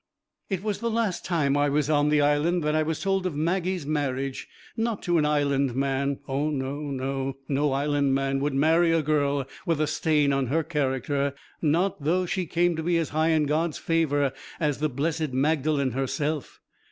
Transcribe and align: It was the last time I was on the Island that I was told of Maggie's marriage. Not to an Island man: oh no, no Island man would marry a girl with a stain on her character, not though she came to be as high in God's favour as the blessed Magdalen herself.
It 0.49 0.63
was 0.63 0.79
the 0.79 0.89
last 0.89 1.23
time 1.25 1.55
I 1.55 1.69
was 1.69 1.87
on 1.87 2.09
the 2.09 2.21
Island 2.21 2.63
that 2.63 2.73
I 2.73 2.81
was 2.81 3.01
told 3.01 3.27
of 3.27 3.35
Maggie's 3.35 3.85
marriage. 3.85 4.47
Not 4.75 5.03
to 5.03 5.19
an 5.19 5.27
Island 5.27 5.75
man: 5.75 6.17
oh 6.27 6.49
no, 6.49 7.35
no 7.47 7.71
Island 7.71 8.15
man 8.15 8.39
would 8.39 8.55
marry 8.55 8.91
a 8.91 9.03
girl 9.03 9.45
with 9.63 9.79
a 9.79 9.85
stain 9.85 10.33
on 10.33 10.47
her 10.47 10.63
character, 10.63 11.35
not 11.61 12.03
though 12.03 12.25
she 12.25 12.47
came 12.47 12.75
to 12.77 12.81
be 12.81 12.97
as 12.97 13.09
high 13.09 13.27
in 13.29 13.45
God's 13.45 13.77
favour 13.77 14.33
as 14.59 14.79
the 14.79 14.89
blessed 14.89 15.33
Magdalen 15.33 15.91
herself. 15.91 16.61